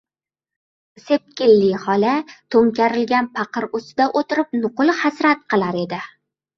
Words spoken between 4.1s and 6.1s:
o‘tirib nuqul hasrat qilar edi: